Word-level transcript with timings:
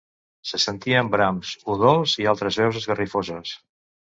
Se 0.51 0.59
sentien 0.63 1.11
brams, 1.17 1.51
udols 1.73 2.17
i 2.25 2.27
altres 2.33 2.59
veus 2.63 2.81
esgarrifoses. 2.83 3.57